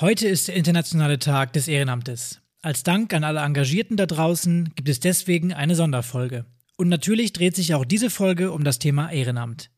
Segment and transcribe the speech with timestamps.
[0.00, 2.40] Heute ist der internationale Tag des Ehrenamtes.
[2.62, 6.46] Als Dank an alle Engagierten da draußen gibt es deswegen eine Sonderfolge.
[6.78, 9.68] Und natürlich dreht sich auch diese Folge um das Thema Ehrenamt.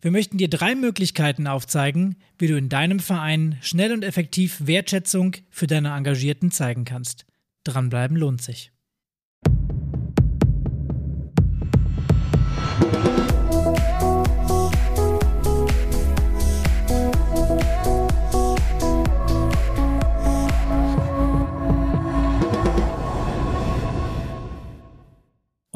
[0.00, 5.36] Wir möchten dir drei Möglichkeiten aufzeigen, wie du in deinem Verein schnell und effektiv Wertschätzung
[5.50, 7.26] für deine Engagierten zeigen kannst.
[7.64, 8.72] Dranbleiben lohnt sich.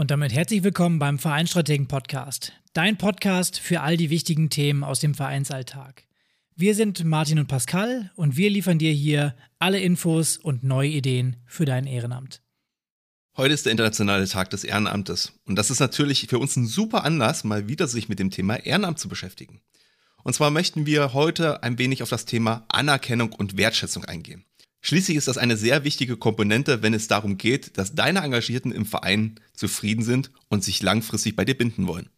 [0.02, 4.98] Und damit herzlich willkommen beim Vereinsstrategen Podcast, dein Podcast für all die wichtigen Themen aus
[4.98, 6.09] dem Vereinsalltag.
[6.56, 11.37] Wir sind Martin und Pascal und wir liefern dir hier alle Infos und neue Ideen
[11.46, 12.43] für dein Ehrenamt.
[13.37, 17.05] Heute ist der internationale Tag des Ehrenamtes und das ist natürlich für uns ein super
[17.05, 19.60] Anlass, mal wieder sich mit dem Thema Ehrenamt zu beschäftigen.
[20.24, 24.45] Und zwar möchten wir heute ein wenig auf das Thema Anerkennung und Wertschätzung eingehen.
[24.84, 28.84] Schließlich ist das eine sehr wichtige Komponente, wenn es darum geht, dass deine Engagierten im
[28.84, 32.10] Verein zufrieden sind und sich langfristig bei dir binden wollen.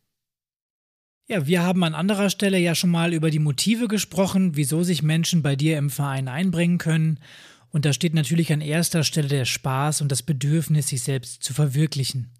[1.26, 5.02] Ja, wir haben an anderer Stelle ja schon mal über die Motive gesprochen, wieso sich
[5.02, 7.20] Menschen bei dir im Verein einbringen können.
[7.68, 11.52] Und da steht natürlich an erster Stelle der Spaß und das Bedürfnis, sich selbst zu
[11.52, 12.30] verwirklichen.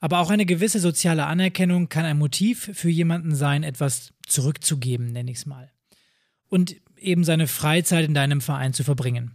[0.00, 5.30] Aber auch eine gewisse soziale Anerkennung kann ein Motiv für jemanden sein, etwas zurückzugeben, nenne
[5.30, 5.70] ich es mal.
[6.48, 9.32] Und eben seine Freizeit in deinem Verein zu verbringen.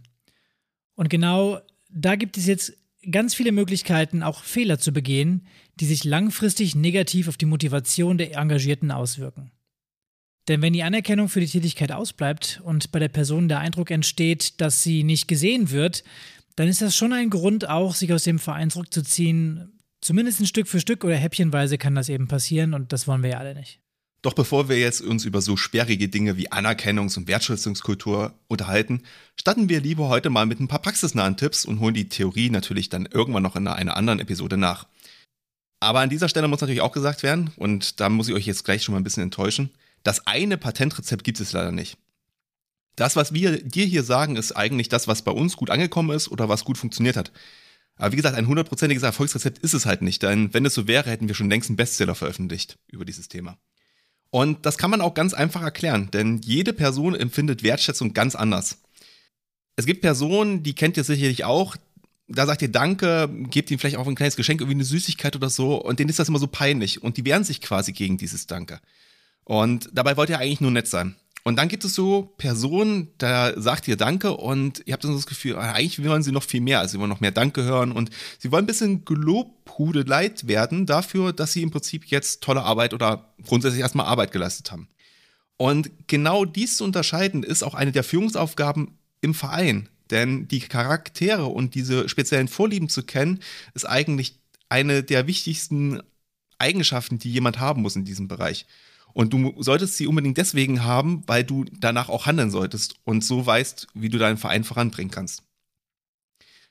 [1.00, 2.74] Und genau da gibt es jetzt
[3.10, 8.36] ganz viele Möglichkeiten, auch Fehler zu begehen, die sich langfristig negativ auf die Motivation der
[8.36, 9.50] Engagierten auswirken.
[10.46, 14.60] Denn wenn die Anerkennung für die Tätigkeit ausbleibt und bei der Person der Eindruck entsteht,
[14.60, 16.04] dass sie nicht gesehen wird,
[16.56, 19.80] dann ist das schon ein Grund auch, sich aus dem Verein zurückzuziehen.
[20.02, 23.30] Zumindest ein Stück für Stück oder häppchenweise kann das eben passieren und das wollen wir
[23.30, 23.80] ja alle nicht.
[24.22, 29.02] Doch bevor wir jetzt uns über so sperrige Dinge wie Anerkennungs- und Wertschätzungskultur unterhalten,
[29.34, 32.90] starten wir lieber heute mal mit ein paar praxisnahen Tipps und holen die Theorie natürlich
[32.90, 34.86] dann irgendwann noch in einer anderen Episode nach.
[35.80, 38.64] Aber an dieser Stelle muss natürlich auch gesagt werden, und da muss ich euch jetzt
[38.64, 39.70] gleich schon mal ein bisschen enttäuschen,
[40.02, 41.96] das eine Patentrezept gibt es leider nicht.
[42.96, 46.28] Das, was wir dir hier sagen, ist eigentlich das, was bei uns gut angekommen ist
[46.28, 47.32] oder was gut funktioniert hat.
[47.96, 51.08] Aber wie gesagt, ein hundertprozentiges Erfolgsrezept ist es halt nicht, denn wenn es so wäre,
[51.08, 53.58] hätten wir schon längst einen Bestseller veröffentlicht über dieses Thema.
[54.30, 58.78] Und das kann man auch ganz einfach erklären, denn jede Person empfindet Wertschätzung ganz anders.
[59.76, 61.76] Es gibt Personen, die kennt ihr sicherlich auch,
[62.28, 65.50] da sagt ihr Danke, gebt ihnen vielleicht auch ein kleines Geschenk, irgendwie eine Süßigkeit oder
[65.50, 68.46] so, und denen ist das immer so peinlich und die wehren sich quasi gegen dieses
[68.46, 68.80] Danke.
[69.44, 71.16] Und dabei wollt ihr eigentlich nur nett sein.
[71.42, 75.16] Und dann gibt es so Personen, da sagt ihr Danke und ihr habt dann so
[75.16, 77.62] das Gefühl, ah, eigentlich wollen sie noch viel mehr, also sie wollen noch mehr Danke
[77.62, 82.62] hören und sie wollen ein bisschen gelobhudeleit werden dafür, dass sie im Prinzip jetzt tolle
[82.62, 84.88] Arbeit oder grundsätzlich erstmal Arbeit geleistet haben.
[85.56, 91.46] Und genau dies zu unterscheiden ist auch eine der Führungsaufgaben im Verein, denn die Charaktere
[91.46, 93.40] und diese speziellen Vorlieben zu kennen,
[93.74, 96.02] ist eigentlich eine der wichtigsten
[96.58, 98.66] Eigenschaften, die jemand haben muss in diesem Bereich.
[99.12, 103.44] Und du solltest sie unbedingt deswegen haben, weil du danach auch handeln solltest und so
[103.44, 105.42] weißt, wie du deinen Verein voranbringen kannst.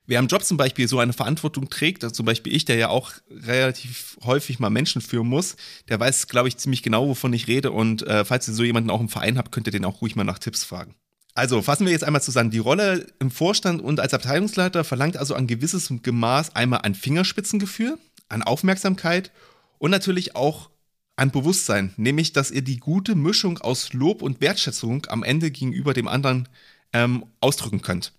[0.10, 2.90] Wer im Job zum Beispiel so eine Verantwortung trägt, also zum Beispiel ich, der ja
[2.90, 5.56] auch relativ häufig mal Menschen führen muss,
[5.88, 7.72] der weiß, glaube ich, ziemlich genau, wovon ich rede.
[7.72, 10.16] Und äh, falls ihr so jemanden auch im Verein habt, könnt ihr den auch ruhig
[10.16, 10.96] mal nach Tipps fragen.
[11.36, 12.50] Also fassen wir jetzt einmal zusammen.
[12.50, 18.00] Die Rolle im Vorstand und als Abteilungsleiter verlangt also ein gewisses Gemaß einmal an Fingerspitzengefühl,
[18.30, 19.32] an Aufmerksamkeit
[19.78, 20.72] und natürlich auch
[21.20, 25.94] an Bewusstsein, nämlich dass ihr die gute Mischung aus Lob und Wertschätzung am Ende gegenüber
[25.94, 26.48] dem anderen
[26.94, 28.14] ähm, ausdrücken könnt.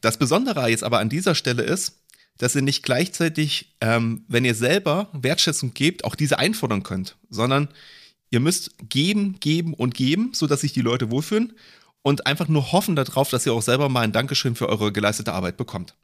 [0.00, 1.98] Das Besondere jetzt aber an dieser Stelle ist,
[2.38, 7.68] dass ihr nicht gleichzeitig, ähm, wenn ihr selber Wertschätzung gebt, auch diese einfordern könnt, sondern
[8.30, 11.52] ihr müsst geben, geben und geben, sodass sich die Leute wohlfühlen
[12.00, 15.34] und einfach nur hoffen darauf, dass ihr auch selber mal ein Dankeschön für eure geleistete
[15.34, 15.94] Arbeit bekommt.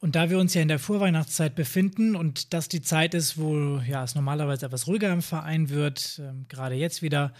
[0.00, 3.78] Und da wir uns ja in der Vorweihnachtszeit befinden und das die Zeit ist, wo
[3.86, 7.34] ja, es normalerweise etwas ruhiger im Verein wird, äh, gerade jetzt wieder,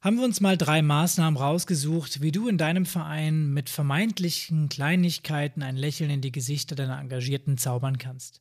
[0.00, 5.60] haben wir uns mal drei Maßnahmen rausgesucht, wie du in deinem Verein mit vermeintlichen Kleinigkeiten
[5.62, 8.40] ein Lächeln in die Gesichter deiner Engagierten zaubern kannst.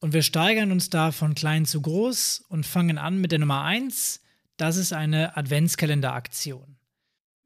[0.00, 3.62] Und wir steigern uns da von klein zu groß und fangen an mit der Nummer
[3.62, 4.20] eins.
[4.56, 6.69] Das ist eine Adventskalenderaktion.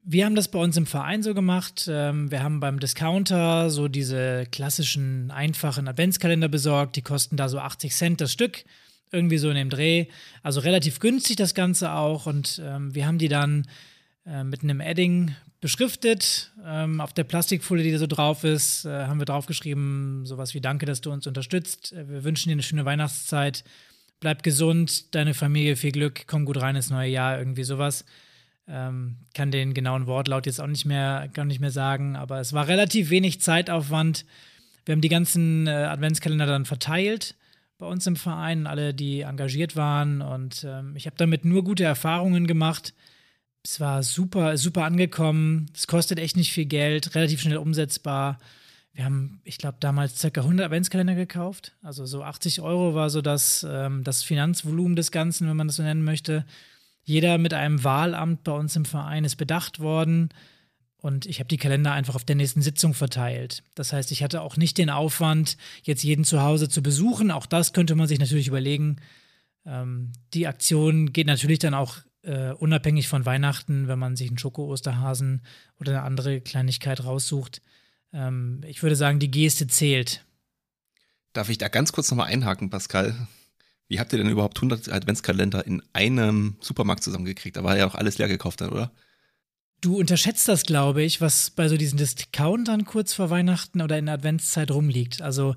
[0.07, 1.89] Wir haben das bei uns im Verein so gemacht.
[1.91, 6.95] Ähm, wir haben beim Discounter so diese klassischen einfachen Adventskalender besorgt.
[6.95, 8.65] Die kosten da so 80 Cent das Stück.
[9.11, 10.05] Irgendwie so in dem Dreh.
[10.43, 12.27] Also relativ günstig das Ganze auch.
[12.27, 13.67] Und ähm, wir haben die dann
[14.27, 16.51] äh, mit einem Edding beschriftet.
[16.63, 20.61] Ähm, auf der Plastikfolie, die da so drauf ist, äh, haben wir draufgeschrieben, sowas wie
[20.61, 21.93] Danke, dass du uns unterstützt.
[21.93, 23.63] Äh, wir wünschen dir eine schöne Weihnachtszeit.
[24.19, 28.05] Bleib gesund, deine Familie viel Glück, komm gut rein ins neue Jahr, irgendwie sowas.
[28.67, 32.51] Ähm, kann den genauen Wortlaut jetzt auch nicht mehr, gar nicht mehr sagen, aber es
[32.53, 34.25] war relativ wenig Zeitaufwand.
[34.85, 37.35] Wir haben die ganzen äh, Adventskalender dann verteilt
[37.77, 40.21] bei uns im Verein, alle, die engagiert waren.
[40.21, 42.93] Und ähm, ich habe damit nur gute Erfahrungen gemacht.
[43.63, 45.67] Es war super, super angekommen.
[45.73, 48.37] Es kostet echt nicht viel Geld, relativ schnell umsetzbar.
[48.93, 50.41] Wir haben, ich glaube, damals ca.
[50.41, 51.75] 100 Adventskalender gekauft.
[51.81, 55.75] Also so 80 Euro war so das, ähm, das Finanzvolumen des Ganzen, wenn man das
[55.75, 56.45] so nennen möchte.
[57.05, 60.29] Jeder mit einem Wahlamt bei uns im Verein ist bedacht worden.
[60.97, 63.63] Und ich habe die Kalender einfach auf der nächsten Sitzung verteilt.
[63.75, 67.29] Das heißt, ich hatte auch nicht den Aufwand, jetzt jeden zu Hause zu besuchen.
[67.29, 68.97] Auch das könnte man sich natürlich überlegen.
[69.67, 74.39] Ähm, die Aktion geht natürlich dann auch äh, unabhängig von Weihnachten, wenn man sich einen
[74.39, 75.43] Schoko-Osterhasen
[75.79, 77.61] oder eine andere Kleinigkeit raussucht.
[78.11, 80.25] Ähm, ich würde sagen, die Geste zählt.
[81.33, 83.27] Darf ich da ganz kurz nochmal einhaken, Pascal?
[83.87, 87.57] Wie habt ihr denn überhaupt 100 Adventskalender in einem Supermarkt zusammengekriegt?
[87.57, 88.91] Da war ja auch alles leer gekauft dann, oder?
[89.81, 94.07] Du unterschätzt das, glaube ich, was bei so diesen Discountern kurz vor Weihnachten oder in
[94.07, 95.21] der Adventszeit rumliegt.
[95.21, 95.55] Also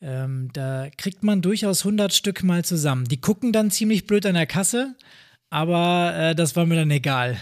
[0.00, 3.06] ähm, da kriegt man durchaus 100 Stück mal zusammen.
[3.06, 4.94] Die gucken dann ziemlich blöd an der Kasse,
[5.50, 7.36] aber äh, das war mir dann egal.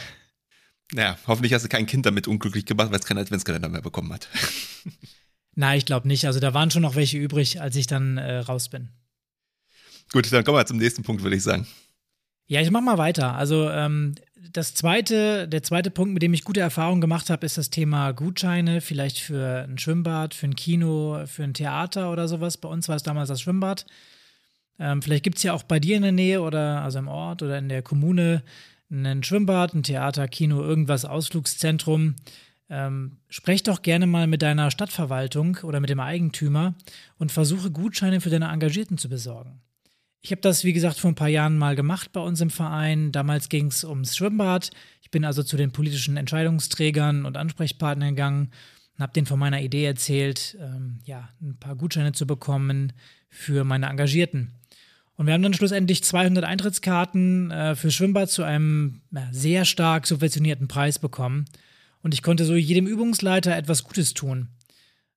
[0.92, 4.12] Naja, hoffentlich hast du kein Kind damit unglücklich gemacht, weil es keinen Adventskalender mehr bekommen
[4.12, 4.28] hat.
[5.54, 6.26] Nein, ich glaube nicht.
[6.26, 8.90] Also da waren schon noch welche übrig, als ich dann äh, raus bin.
[10.14, 11.66] Gut, dann kommen wir zum nächsten Punkt, würde ich sagen.
[12.46, 13.34] Ja, ich mach mal weiter.
[13.34, 14.14] Also ähm,
[14.52, 18.12] das zweite, der zweite Punkt, mit dem ich gute Erfahrungen gemacht habe, ist das Thema
[18.12, 22.58] Gutscheine, vielleicht für ein Schwimmbad, für ein Kino, für ein Theater oder sowas.
[22.58, 23.86] Bei uns war es damals das Schwimmbad.
[24.78, 27.42] Ähm, vielleicht gibt es ja auch bei dir in der Nähe oder also im Ort
[27.42, 28.44] oder in der Kommune
[28.92, 32.14] ein Schwimmbad, ein Theater, Kino, irgendwas, Ausflugszentrum.
[32.70, 36.76] Ähm, sprech doch gerne mal mit deiner Stadtverwaltung oder mit dem Eigentümer
[37.18, 39.60] und versuche Gutscheine für deine Engagierten zu besorgen.
[40.24, 43.12] Ich habe das, wie gesagt, vor ein paar Jahren mal gemacht bei uns im Verein.
[43.12, 44.70] Damals ging es ums Schwimmbad.
[45.02, 48.50] Ich bin also zu den politischen Entscheidungsträgern und Ansprechpartnern gegangen
[48.96, 52.94] und habe denen von meiner Idee erzählt, ähm, ja, ein paar Gutscheine zu bekommen
[53.28, 54.54] für meine Engagierten.
[55.16, 60.06] Und wir haben dann schlussendlich 200 Eintrittskarten äh, für Schwimmbad zu einem ja, sehr stark
[60.06, 61.44] subventionierten Preis bekommen.
[62.00, 64.48] Und ich konnte so jedem Übungsleiter etwas Gutes tun.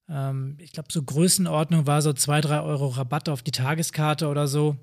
[0.09, 4.49] Ähm, ich glaube, so Größenordnung war so 2, 3 Euro Rabatt auf die Tageskarte oder
[4.49, 4.75] so.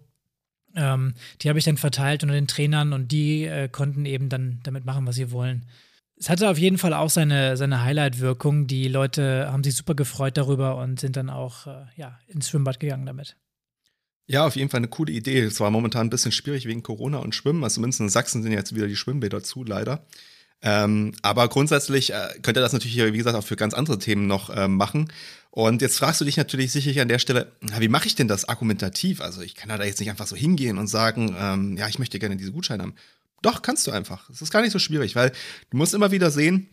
[0.77, 4.61] Ähm, die habe ich dann verteilt unter den Trainern und die äh, konnten eben dann
[4.63, 5.67] damit machen, was sie wollen.
[6.17, 8.67] Es hatte auf jeden Fall auch seine, seine Highlight-Wirkung.
[8.67, 12.81] Die Leute haben sich super gefreut darüber und sind dann auch äh, ja, ins Schwimmbad
[12.81, 13.37] gegangen damit.
[14.27, 15.41] Ja, auf jeden Fall eine coole Idee.
[15.41, 17.63] Es war momentan ein bisschen schwierig wegen Corona und Schwimmen.
[17.63, 20.07] Also zumindest in Sachsen sind jetzt wieder die Schwimmbäder zu, leider.
[20.67, 24.27] Ähm, aber grundsätzlich äh, könnt ihr das natürlich, wie gesagt, auch für ganz andere Themen
[24.27, 25.13] noch äh, machen.
[25.51, 28.29] Und jetzt fragst du dich natürlich sicherlich an der Stelle, na, wie mache ich denn
[28.29, 29.21] das argumentativ?
[29.21, 32.19] Also ich kann da jetzt nicht einfach so hingehen und sagen, ähm, ja, ich möchte
[32.19, 32.95] gerne diese Gutscheine haben.
[33.43, 34.31] Doch, kannst du einfach.
[34.31, 35.33] Es ist gar nicht so schwierig, weil
[35.71, 36.67] du musst immer wieder sehen,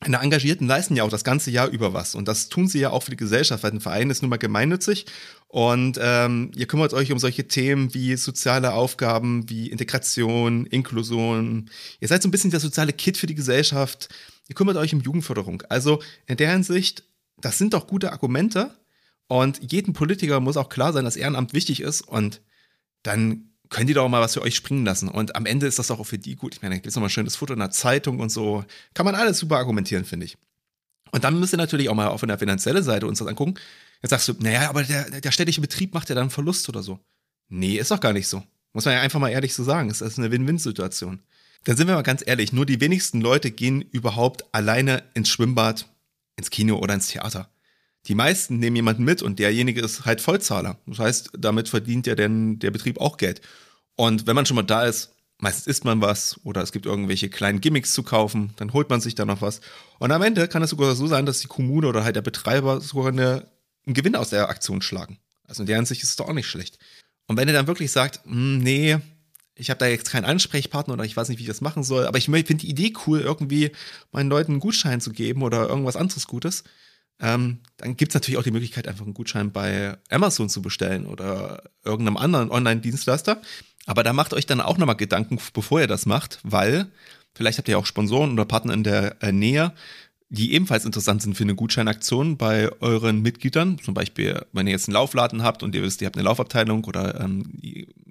[0.00, 2.14] eine Engagierten leisten ja auch das ganze Jahr über was.
[2.14, 4.36] Und das tun sie ja auch für die Gesellschaft, weil ein Verein ist nun mal
[4.36, 5.06] gemeinnützig.
[5.48, 11.70] Und ähm, ihr kümmert euch um solche Themen wie soziale Aufgaben, wie Integration, Inklusion.
[12.00, 14.08] Ihr seid so ein bisschen der soziale Kit für die Gesellschaft.
[14.48, 15.62] Ihr kümmert euch um Jugendförderung.
[15.68, 17.04] Also in der Hinsicht,
[17.38, 18.76] das sind doch gute Argumente.
[19.26, 22.02] Und jedem Politiker muss auch klar sein, dass Ehrenamt wichtig ist.
[22.02, 22.42] Und
[23.02, 25.08] dann können die doch mal was für euch springen lassen.
[25.08, 26.54] Und am Ende ist das auch für die gut.
[26.54, 28.64] Ich meine, da gibt es nochmal ein schönes Foto in der Zeitung und so.
[28.94, 30.38] Kann man alles super argumentieren, finde ich.
[31.10, 33.54] Und dann müsst ihr natürlich auch mal auf der finanziellen Seite uns das angucken.
[34.00, 37.00] Jetzt sagst du, naja, aber der, der städtische Betrieb macht ja dann Verlust oder so.
[37.48, 38.44] Nee, ist doch gar nicht so.
[38.74, 39.90] Muss man ja einfach mal ehrlich so sagen.
[39.90, 41.20] Es ist eine Win-Win-Situation.
[41.64, 45.88] Dann sind wir mal ganz ehrlich, nur die wenigsten Leute gehen überhaupt alleine ins Schwimmbad,
[46.36, 47.48] ins Kino oder ins Theater.
[48.06, 50.78] Die meisten nehmen jemanden mit und derjenige ist halt Vollzahler.
[50.86, 53.40] Das heißt, damit verdient ja denn der Betrieb auch Geld.
[53.96, 57.28] Und wenn man schon mal da ist, meistens isst man was oder es gibt irgendwelche
[57.28, 59.60] kleinen Gimmicks zu kaufen, dann holt man sich da noch was.
[59.98, 62.80] Und am Ende kann es sogar so sein, dass die Kommune oder halt der Betreiber
[62.80, 63.46] sogar eine,
[63.86, 65.18] einen Gewinn aus der Aktion schlagen.
[65.46, 66.78] Also in der Hinsicht ist es doch auch nicht schlecht.
[67.26, 68.98] Und wenn ihr dann wirklich sagt, hm, nee,
[69.54, 72.06] ich habe da jetzt keinen Ansprechpartner oder ich weiß nicht, wie ich das machen soll,
[72.06, 73.70] aber ich finde die Idee cool, irgendwie
[74.12, 76.64] meinen Leuten einen Gutschein zu geben oder irgendwas anderes Gutes,
[77.20, 81.06] ähm, dann gibt es natürlich auch die Möglichkeit, einfach einen Gutschein bei Amazon zu bestellen
[81.06, 83.40] oder irgendeinem anderen Online-Dienstleister.
[83.86, 86.86] Aber da macht euch dann auch nochmal Gedanken, bevor ihr das macht, weil
[87.34, 89.72] vielleicht habt ihr auch Sponsoren oder Partner in der äh, Nähe,
[90.30, 93.78] die ebenfalls interessant sind für eine Gutscheinaktion bei euren Mitgliedern.
[93.78, 96.84] Zum Beispiel, wenn ihr jetzt einen Laufladen habt und ihr wisst, ihr habt eine Laufabteilung
[96.84, 97.52] oder ähm,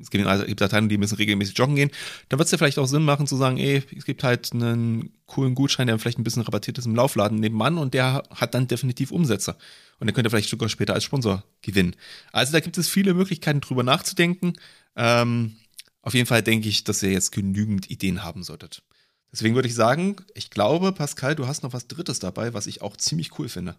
[0.03, 1.91] es gibt, also, gibt Abteilungen, die müssen regelmäßig joggen gehen,
[2.29, 5.13] dann wird es ja vielleicht auch Sinn machen zu sagen, ey, es gibt halt einen
[5.25, 8.67] coolen Gutschein, der vielleicht ein bisschen rabattiert ist im Laufladen nebenan und der hat dann
[8.67, 9.55] definitiv Umsätze.
[9.99, 11.95] Und den könnt ihr vielleicht sogar später als Sponsor gewinnen.
[12.31, 14.53] Also da gibt es viele Möglichkeiten, drüber nachzudenken.
[14.95, 15.55] Ähm,
[16.01, 18.83] auf jeden Fall denke ich, dass ihr jetzt genügend Ideen haben solltet.
[19.31, 22.81] Deswegen würde ich sagen, ich glaube, Pascal, du hast noch was Drittes dabei, was ich
[22.81, 23.75] auch ziemlich cool finde.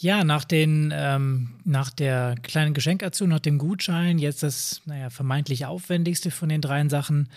[0.00, 5.66] Ja, nach, den, ähm, nach der kleinen Geschenkaktion, nach dem Gutschein, jetzt das, naja, vermeintlich
[5.66, 7.28] aufwendigste von den dreien Sachen.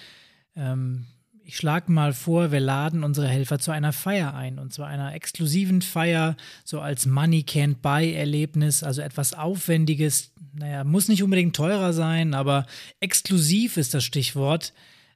[0.56, 1.08] Ähm,
[1.44, 4.60] ich schlage mal vor, wir laden unsere Helfer zu einer Feier ein.
[4.60, 10.32] Und zwar einer exklusiven Feier, so als Money Can't Buy-Erlebnis, also etwas Aufwendiges.
[10.54, 12.68] Naja, muss nicht unbedingt teurer sein, aber
[13.00, 14.72] exklusiv ist das Stichwort.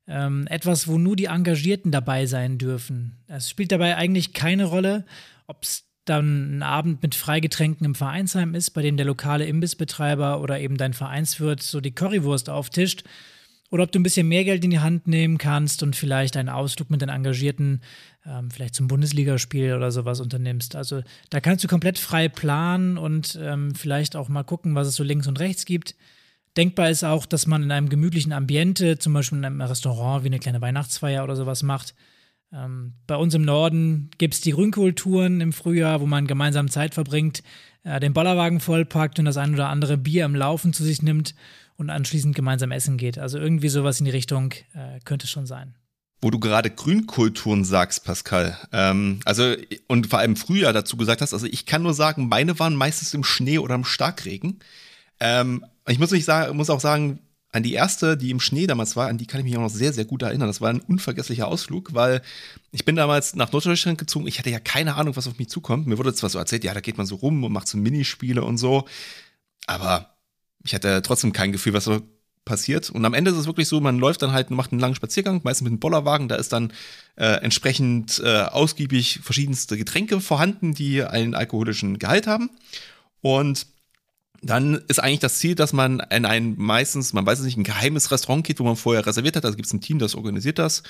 [0.08, 3.18] Ähm, etwas, wo nur die Engagierten dabei sein dürfen.
[3.28, 5.06] Es spielt dabei eigentlich keine Rolle,
[5.46, 10.42] ob es dann ein Abend mit Freigetränken im Vereinsheim ist, bei dem der lokale Imbissbetreiber
[10.42, 13.04] oder eben dein Vereinswirt so die Currywurst auftischt.
[13.72, 16.50] Oder ob du ein bisschen mehr Geld in die Hand nehmen kannst und vielleicht einen
[16.50, 17.82] Ausflug mit den Engagierten,
[18.26, 20.76] ähm, vielleicht zum Bundesligaspiel oder sowas unternimmst.
[20.76, 24.96] Also da kannst du komplett frei planen und ähm, vielleicht auch mal gucken, was es
[24.96, 25.96] so links und rechts gibt.
[26.56, 30.28] Denkbar ist auch, dass man in einem gemütlichen Ambiente, zum Beispiel in einem Restaurant wie
[30.28, 31.96] eine kleine Weihnachtsfeier oder sowas macht.
[32.56, 36.94] Ähm, bei uns im Norden gibt es die Grünkulturen im Frühjahr, wo man gemeinsam Zeit
[36.94, 37.44] verbringt,
[37.84, 41.36] äh, den Bollerwagen vollpackt und das ein oder andere Bier im Laufen zu sich nimmt
[41.76, 43.18] und anschließend gemeinsam essen geht.
[43.18, 45.76] Also irgendwie sowas in die Richtung äh, könnte schon sein.
[46.22, 49.54] Wo du gerade Grünkulturen sagst, Pascal, ähm, also
[49.88, 53.14] und vor allem Frühjahr dazu gesagt hast, also ich kann nur sagen, meine waren meistens
[53.14, 54.60] im Schnee oder im Starkregen.
[55.20, 57.20] Ähm, ich muss, nicht sagen, muss auch sagen,
[57.56, 59.70] an die erste, die im Schnee damals war, an die kann ich mich auch noch
[59.70, 60.50] sehr, sehr gut erinnern.
[60.50, 62.22] Das war ein unvergesslicher Ausflug, weil
[62.74, 64.28] ich bin damals nach Norddeutschland gezogen.
[64.28, 65.88] Ich hatte ja keine Ahnung, was auf mich zukommt.
[65.88, 68.44] Mir wurde zwar so erzählt, ja, da geht man so rum und macht so Minispiele
[68.44, 68.84] und so.
[69.68, 70.18] Aber
[70.66, 72.02] ich hatte trotzdem kein Gefühl, was so
[72.44, 72.90] passiert.
[72.90, 74.96] Und am Ende ist es wirklich so, man läuft dann halt und macht einen langen
[74.96, 76.28] Spaziergang, meistens mit einem Bollerwagen.
[76.28, 76.74] Da ist dann
[77.16, 82.50] äh, entsprechend äh, ausgiebig verschiedenste Getränke vorhanden, die einen alkoholischen Gehalt haben.
[83.22, 83.66] Und
[84.46, 87.64] dann ist eigentlich das Ziel, dass man in ein meistens, man weiß es nicht, ein
[87.64, 89.44] geheimes Restaurant geht, wo man vorher reserviert hat.
[89.44, 90.84] Also gibt es ein Team, das organisiert das.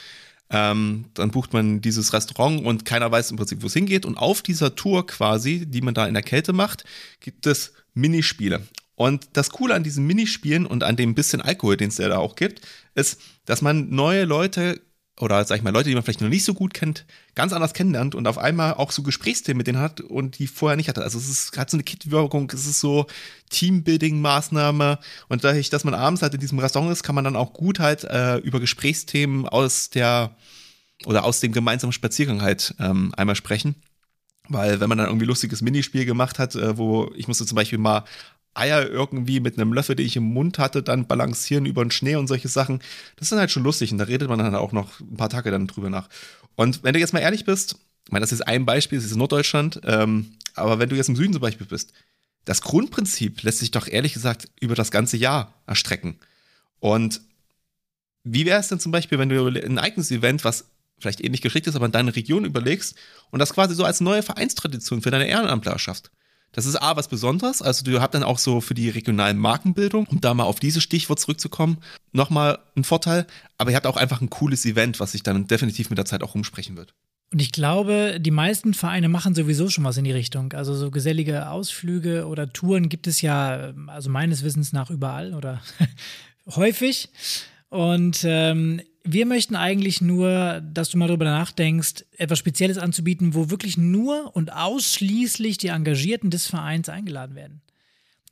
[0.50, 4.06] Ähm, dann bucht man dieses Restaurant und keiner weiß im Prinzip, wo es hingeht.
[4.06, 6.84] Und auf dieser Tour quasi, die man da in der Kälte macht,
[7.22, 8.62] gibt es Minispiele.
[8.96, 12.36] Und das Coole an diesen Minispielen und an dem bisschen Alkohol, den es da auch
[12.36, 12.62] gibt,
[12.94, 14.82] ist, dass man neue Leute
[15.20, 17.06] oder sag ich mal Leute, die man vielleicht noch nicht so gut kennt,
[17.36, 20.76] ganz anders kennenlernt und auf einmal auch so Gesprächsthemen mit denen hat und die vorher
[20.76, 21.04] nicht hatte.
[21.04, 23.06] Also es ist hat so eine Kit-Wirkung, es ist so
[23.52, 27.54] Teambuilding-Maßnahme und dadurch, dass man abends halt in diesem Restaurant ist, kann man dann auch
[27.54, 30.36] gut halt äh, über Gesprächsthemen aus der
[31.06, 33.76] oder aus dem gemeinsamen Spaziergang halt ähm, einmal sprechen.
[34.48, 37.80] Weil wenn man dann irgendwie lustiges Minispiel gemacht hat, äh, wo ich musste zum Beispiel
[37.80, 38.04] mal
[38.56, 42.16] Eier irgendwie mit einem Löffel, den ich im Mund hatte, dann balancieren über den Schnee
[42.16, 42.80] und solche Sachen.
[43.18, 45.52] Das ist halt schon lustig und da redet man dann auch noch ein paar Tage
[45.52, 46.10] dann drüber nach.
[46.56, 49.16] Und wenn du jetzt mal ehrlich bist, ich meine, das ist ein Beispiel, das ist
[49.16, 51.92] Norddeutschland, ähm, aber wenn du jetzt im Süden zum Beispiel bist,
[52.46, 56.20] das Grundprinzip lässt sich doch ehrlich gesagt über das ganze Jahr erstrecken.
[56.80, 57.22] Und
[58.24, 60.66] wie wäre es denn zum Beispiel, wenn du ein eigenes Event, was
[61.00, 62.96] vielleicht ähnlich geschickt ist, aber in deine Region überlegst
[63.32, 66.12] und das quasi so als neue Vereinstradition für deine Ehrenamtler schaffst?
[66.56, 67.62] Das ist A, was Besonderes.
[67.62, 70.82] Also du habt dann auch so für die regionalen Markenbildung, um da mal auf dieses
[70.82, 71.80] Stichwort zurückzukommen,
[72.14, 73.28] nochmal einen Vorteil.
[73.58, 76.24] Aber ihr habt auch einfach ein cooles Event, was sich dann definitiv mit der Zeit
[76.24, 76.94] auch rumsprechen wird.
[77.34, 80.54] Und ich glaube, die meisten Vereine machen sowieso schon was in die Richtung.
[80.54, 85.62] Also so gesellige Ausflüge oder Touren gibt es ja, also meines Wissens nach überall oder
[86.56, 87.10] häufig.
[87.68, 93.50] Und ähm, wir möchten eigentlich nur, dass du mal darüber nachdenkst, etwas Spezielles anzubieten, wo
[93.50, 97.62] wirklich nur und ausschließlich die Engagierten des Vereins eingeladen werden.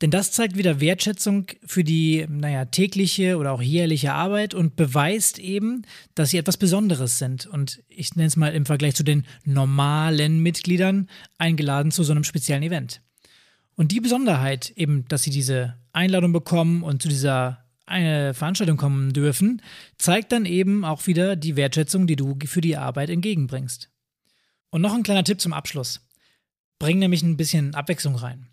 [0.02, 5.38] Denn das zeigt wieder Wertschätzung für die, naja, tägliche oder auch jährliche Arbeit und beweist
[5.38, 5.82] eben,
[6.16, 7.46] dass sie etwas Besonderes sind.
[7.46, 12.24] Und ich nenne es mal im Vergleich zu den normalen Mitgliedern eingeladen zu so einem
[12.24, 13.00] speziellen Event.
[13.76, 19.12] Und die Besonderheit eben, dass sie diese Einladung bekommen und zu dieser eine Veranstaltung kommen
[19.12, 19.62] dürfen,
[19.98, 23.90] zeigt dann eben auch wieder die Wertschätzung, die du für die Arbeit entgegenbringst.
[24.70, 26.00] Und noch ein kleiner Tipp zum Abschluss.
[26.78, 28.48] Bring nämlich ein bisschen Abwechslung rein.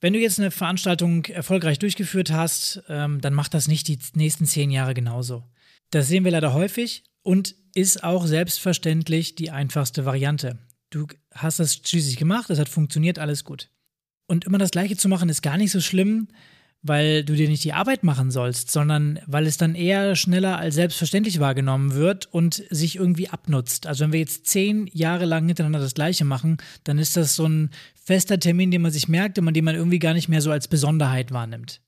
[0.00, 4.46] Wenn du jetzt eine Veranstaltung erfolgreich durchgeführt hast, ähm, dann mach das nicht die nächsten
[4.46, 5.44] zehn Jahre genauso.
[5.90, 10.58] Das sehen wir leider häufig und ist auch selbstverständlich die einfachste Variante.
[10.90, 13.70] Du hast das schließlich gemacht, es hat funktioniert, alles gut.
[14.26, 16.28] Und immer das Gleiche zu machen, ist gar nicht so schlimm,
[16.82, 20.74] weil du dir nicht die Arbeit machen sollst, sondern weil es dann eher schneller als
[20.74, 23.86] selbstverständlich wahrgenommen wird und sich irgendwie abnutzt.
[23.86, 27.46] Also wenn wir jetzt zehn Jahre lang hintereinander das Gleiche machen, dann ist das so
[27.46, 30.50] ein fester Termin, den man sich merkt und den man irgendwie gar nicht mehr so
[30.50, 31.80] als Besonderheit wahrnimmt.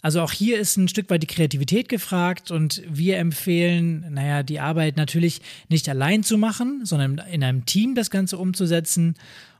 [0.00, 4.60] Also auch hier ist ein Stück weit die Kreativität gefragt und wir empfehlen, naja, die
[4.60, 5.40] Arbeit natürlich
[5.70, 9.14] nicht allein zu machen, sondern in einem Team das Ganze umzusetzen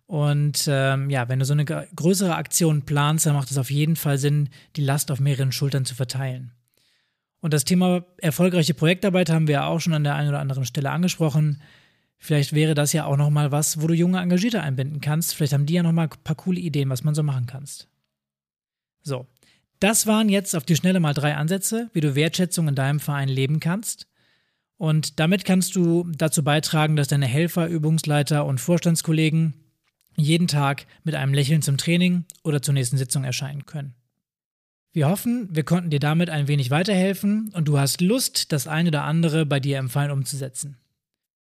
[0.06, 3.96] und ähm, ja, wenn du so eine größere Aktion planst, dann macht es auf jeden
[3.96, 6.52] Fall Sinn, die Last auf mehreren Schultern zu verteilen.
[7.40, 10.64] Und das Thema erfolgreiche Projektarbeit haben wir ja auch schon an der einen oder anderen
[10.64, 11.62] Stelle angesprochen.
[12.16, 15.34] Vielleicht wäre das ja auch nochmal was, wo du junge Engagierte einbinden kannst.
[15.34, 17.88] Vielleicht haben die ja nochmal ein paar coole Ideen, was man so machen kannst.
[19.02, 19.26] So,
[19.80, 23.28] das waren jetzt auf die Schnelle mal drei Ansätze, wie du Wertschätzung in deinem Verein
[23.28, 24.06] leben kannst.
[24.76, 29.63] Und damit kannst du dazu beitragen, dass deine Helfer, Übungsleiter und Vorstandskollegen
[30.16, 33.94] jeden Tag mit einem Lächeln zum Training oder zur nächsten Sitzung erscheinen können.
[34.92, 38.90] Wir hoffen, wir konnten dir damit ein wenig weiterhelfen und du hast Lust, das eine
[38.90, 40.76] oder andere bei dir im Verein umzusetzen.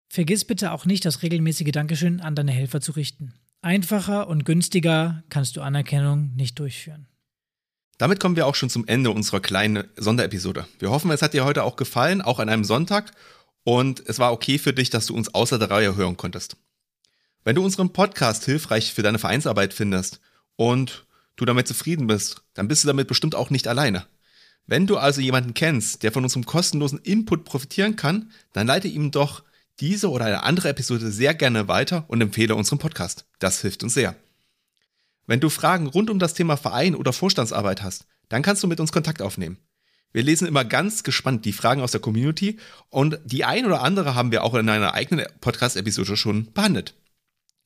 [0.09, 3.33] Vergiss bitte auch nicht, das regelmäßige Dankeschön an deine Helfer zu richten.
[3.61, 7.07] Einfacher und günstiger kannst du Anerkennung nicht durchführen.
[7.97, 10.65] Damit kommen wir auch schon zum Ende unserer kleinen Sonderepisode.
[10.79, 13.11] Wir hoffen, es hat dir heute auch gefallen, auch an einem Sonntag,
[13.63, 16.57] und es war okay für dich, dass du uns außer der Reihe hören konntest.
[17.43, 20.19] Wenn du unseren Podcast hilfreich für deine Vereinsarbeit findest
[20.55, 21.05] und
[21.37, 24.05] du damit zufrieden bist, dann bist du damit bestimmt auch nicht alleine.
[24.67, 29.11] Wenn du also jemanden kennst, der von unserem kostenlosen Input profitieren kann, dann leite ihm
[29.11, 29.43] doch
[29.79, 33.25] diese oder eine andere Episode sehr gerne weiter und empfehle unseren Podcast.
[33.39, 34.15] Das hilft uns sehr.
[35.25, 38.79] Wenn du Fragen rund um das Thema Verein oder Vorstandsarbeit hast, dann kannst du mit
[38.79, 39.57] uns Kontakt aufnehmen.
[40.11, 44.15] Wir lesen immer ganz gespannt die Fragen aus der Community und die ein oder andere
[44.15, 46.95] haben wir auch in einer eigenen Podcast-Episode schon behandelt.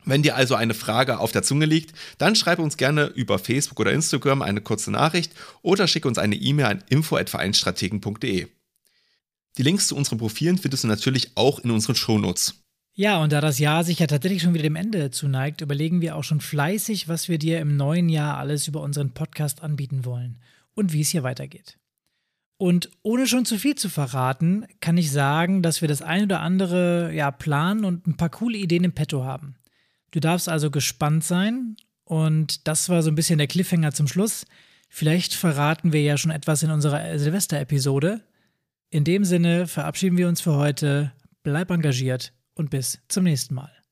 [0.05, 3.79] Wenn dir also eine Frage auf der Zunge liegt, dann schreibe uns gerne über Facebook
[3.79, 8.47] oder Instagram eine kurze Nachricht oder schicke uns eine E-Mail an info@vereinsstrategen.de.
[9.57, 12.55] Die Links zu unseren Profilen findest du natürlich auch in unseren Shownotes.
[12.95, 16.15] Ja, und da das Jahr sich ja tatsächlich schon wieder dem Ende zuneigt, überlegen wir
[16.15, 20.37] auch schon fleißig, was wir dir im neuen Jahr alles über unseren Podcast anbieten wollen
[20.75, 21.77] und wie es hier weitergeht.
[22.57, 26.39] Und ohne schon zu viel zu verraten, kann ich sagen, dass wir das ein oder
[26.41, 29.55] andere ja planen und ein paar coole Ideen im Petto haben.
[30.13, 31.75] Du darfst also gespannt sein.
[32.05, 34.45] Und das war so ein bisschen der Cliffhanger zum Schluss.
[34.87, 38.21] Vielleicht verraten wir ja schon etwas in unserer Silvester-Episode.
[38.91, 41.13] In dem Sinne verabschieden wir uns für heute.
[41.41, 43.82] Bleib engagiert und bis zum nächsten Mal.